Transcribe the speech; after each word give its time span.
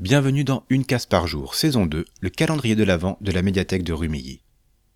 Bienvenue 0.00 0.44
dans 0.44 0.64
Une 0.70 0.86
case 0.86 1.04
par 1.04 1.26
jour, 1.26 1.54
saison 1.54 1.84
2, 1.84 2.06
le 2.22 2.30
calendrier 2.30 2.74
de 2.74 2.84
l'Avent 2.84 3.18
de 3.20 3.32
la 3.32 3.42
médiathèque 3.42 3.82
de 3.82 3.92
Rumilly. 3.92 4.40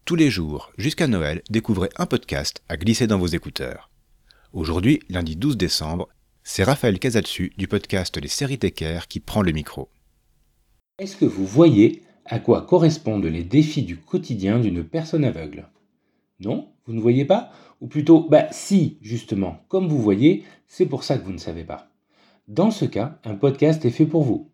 Tous 0.07 0.15
les 0.15 0.31
jours, 0.31 0.73
jusqu'à 0.79 1.07
Noël, 1.07 1.43
découvrez 1.51 1.91
un 1.99 2.07
podcast 2.07 2.63
à 2.71 2.79
glisser 2.79 3.07
dans 3.07 3.19
vos 3.19 3.27
écouteurs. 3.27 3.91
Aujourd'hui, 4.55 5.01
lundi 5.11 5.37
12 5.37 5.59
décembre, 5.59 6.09
c'est 6.43 6.65
Raphaël 6.65 6.99
Casatsu 6.99 7.53
du 7.59 7.69
podcast 7.69 8.17
Les 8.17 8.29
Séries 8.29 8.59
Tecker 8.59 9.01
qui 9.07 9.21
prend 9.21 9.43
le 9.43 9.53
micro. 9.53 9.91
Est-ce 10.99 11.19
que 11.19 11.27
vous 11.27 11.45
voyez 11.45 12.03
à 12.25 12.39
quoi 12.39 12.63
correspondent 12.63 13.27
les 13.27 13.45
défis 13.45 13.83
du 13.83 13.99
quotidien 13.99 14.59
d'une 14.59 14.85
personne 14.85 15.27
aveugle? 15.27 15.69
Non? 16.41 16.71
Vous 16.87 16.95
ne 16.95 17.03
voyez 17.03 17.27
pas? 17.27 17.53
Ou 17.83 17.89
plutôt, 17.89 18.27
bah 18.27 18.47
si, 18.53 18.97
justement, 19.03 19.67
comme 19.69 19.87
vous 19.87 20.01
voyez, 20.01 20.45
c'est 20.67 20.87
pour 20.87 21.05
ça 21.05 21.19
que 21.19 21.27
vous 21.27 21.33
ne 21.33 21.37
savez 21.37 21.65
pas. 21.65 21.91
Dans 22.49 22.71
ce 22.71 22.87
cas, 22.87 23.21
un 23.25 23.35
podcast 23.35 23.85
est 23.85 23.91
fait 23.91 24.07
pour 24.07 24.23
vous. 24.23 24.51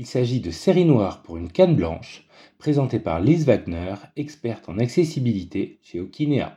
Il 0.00 0.06
s'agit 0.06 0.38
de 0.38 0.52
Série 0.52 0.84
Noire 0.84 1.22
pour 1.24 1.38
une 1.38 1.50
canne 1.50 1.74
blanche, 1.74 2.24
présentée 2.58 3.00
par 3.00 3.18
Lise 3.18 3.46
Wagner, 3.46 3.94
experte 4.14 4.68
en 4.68 4.78
accessibilité 4.78 5.80
chez 5.82 5.98
Okinea. 5.98 6.56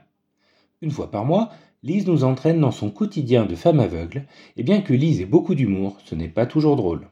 Une 0.83 0.91
fois 0.91 1.09
par 1.09 1.25
mois, 1.25 1.49
Lise 1.81 2.05
nous 2.05 2.23
entraîne 2.23 2.59
dans 2.59 2.69
son 2.69 2.91
quotidien 2.91 3.47
de 3.47 3.55
femme 3.55 3.79
aveugle, 3.79 4.27
et 4.57 4.63
bien 4.63 4.81
que 4.81 4.93
Lise 4.93 5.21
ait 5.21 5.25
beaucoup 5.25 5.55
d'humour, 5.55 5.97
ce 6.05 6.13
n'est 6.13 6.27
pas 6.27 6.45
toujours 6.45 6.75
drôle. 6.75 7.09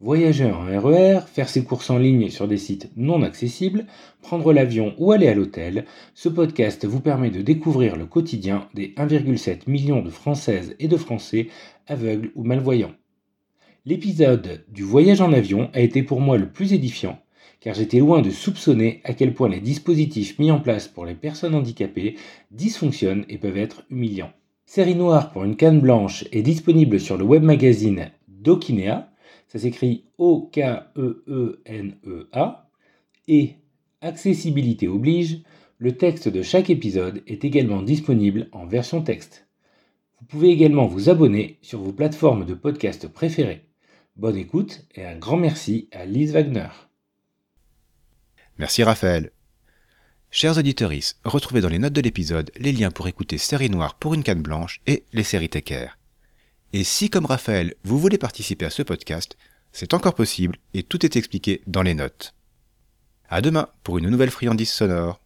Voyager 0.00 0.50
en 0.50 0.64
RER, 0.64 1.20
faire 1.28 1.48
ses 1.48 1.62
courses 1.62 1.90
en 1.90 1.98
ligne 1.98 2.28
sur 2.28 2.48
des 2.48 2.58
sites 2.58 2.90
non 2.96 3.22
accessibles, 3.22 3.86
prendre 4.20 4.52
l'avion 4.52 4.96
ou 4.98 5.12
aller 5.12 5.28
à 5.28 5.34
l'hôtel, 5.34 5.84
ce 6.12 6.28
podcast 6.28 6.86
vous 6.86 7.00
permet 7.00 7.30
de 7.30 7.40
découvrir 7.40 7.94
le 7.94 8.06
quotidien 8.06 8.68
des 8.74 8.94
1,7 8.96 9.70
million 9.70 10.02
de 10.02 10.10
Françaises 10.10 10.74
et 10.80 10.88
de 10.88 10.96
Français 10.96 11.46
aveugles 11.86 12.32
ou 12.34 12.42
malvoyants. 12.42 12.94
L'épisode 13.88 14.64
du 14.68 14.82
voyage 14.82 15.22
en 15.22 15.32
avion 15.32 15.70
a 15.72 15.80
été 15.80 16.02
pour 16.02 16.20
moi 16.20 16.36
le 16.36 16.50
plus 16.50 16.74
édifiant, 16.74 17.18
car 17.58 17.74
j'étais 17.74 18.00
loin 18.00 18.20
de 18.20 18.28
soupçonner 18.28 19.00
à 19.04 19.14
quel 19.14 19.32
point 19.32 19.48
les 19.48 19.62
dispositifs 19.62 20.38
mis 20.38 20.50
en 20.50 20.60
place 20.60 20.88
pour 20.88 21.06
les 21.06 21.14
personnes 21.14 21.54
handicapées 21.54 22.16
dysfonctionnent 22.50 23.24
et 23.30 23.38
peuvent 23.38 23.56
être 23.56 23.84
humiliants. 23.88 24.34
Série 24.66 24.94
noire 24.94 25.32
pour 25.32 25.42
une 25.44 25.56
canne 25.56 25.80
blanche 25.80 26.26
est 26.32 26.42
disponible 26.42 27.00
sur 27.00 27.16
le 27.16 27.24
web 27.24 27.42
magazine 27.42 28.10
d'Okinea, 28.28 29.10
ça 29.46 29.58
s'écrit 29.58 30.04
O-K-E-E-N-E-A, 30.18 30.90
et 33.26 33.54
accessibilité 34.02 34.86
oblige, 34.86 35.40
le 35.78 35.92
texte 35.92 36.28
de 36.28 36.42
chaque 36.42 36.68
épisode 36.68 37.22
est 37.26 37.42
également 37.42 37.80
disponible 37.80 38.50
en 38.52 38.66
version 38.66 39.00
texte. 39.00 39.48
Vous 40.20 40.26
pouvez 40.26 40.50
également 40.50 40.86
vous 40.86 41.08
abonner 41.08 41.56
sur 41.62 41.80
vos 41.80 41.94
plateformes 41.94 42.44
de 42.44 42.52
podcast 42.52 43.08
préférées. 43.08 43.67
Bonne 44.18 44.36
écoute 44.36 44.84
et 44.96 45.06
un 45.06 45.16
grand 45.16 45.36
merci 45.36 45.88
à 45.92 46.04
Lise 46.04 46.32
Wagner. 46.32 46.66
Merci 48.58 48.82
Raphaël. 48.82 49.30
Chers 50.32 50.58
auditeurs, 50.58 50.90
retrouvez 51.24 51.60
dans 51.60 51.68
les 51.68 51.78
notes 51.78 51.92
de 51.92 52.00
l'épisode 52.00 52.50
les 52.56 52.72
liens 52.72 52.90
pour 52.90 53.06
écouter 53.06 53.38
Série 53.38 53.70
Noire 53.70 53.94
pour 53.94 54.14
une 54.14 54.24
canne 54.24 54.42
blanche 54.42 54.80
et 54.88 55.04
les 55.12 55.22
séries 55.22 55.48
Tecker. 55.48 55.96
Et 56.72 56.82
si, 56.82 57.10
comme 57.10 57.26
Raphaël, 57.26 57.76
vous 57.84 58.00
voulez 58.00 58.18
participer 58.18 58.64
à 58.64 58.70
ce 58.70 58.82
podcast, 58.82 59.36
c'est 59.70 59.94
encore 59.94 60.16
possible 60.16 60.58
et 60.74 60.82
tout 60.82 61.06
est 61.06 61.14
expliqué 61.14 61.62
dans 61.68 61.82
les 61.82 61.94
notes. 61.94 62.34
À 63.28 63.40
demain 63.40 63.68
pour 63.84 63.98
une 63.98 64.10
nouvelle 64.10 64.32
friandise 64.32 64.72
sonore. 64.72 65.20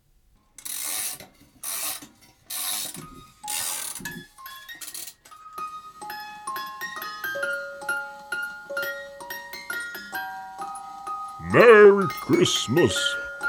Merry 11.51 12.07
Christmas! 12.20 12.97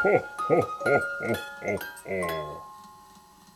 Ho, 0.01 0.17
ho, 0.17 0.61
ho, 0.61 0.99
ho, 1.21 1.35
ho, 1.61 1.77
ho. 2.07 2.72